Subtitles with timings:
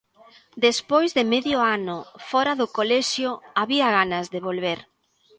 [0.65, 1.97] Despois de medio ano
[2.29, 3.29] fóra do colexio,
[3.61, 4.79] había ganas de volver.